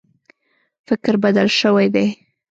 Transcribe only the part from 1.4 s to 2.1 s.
شوی دی.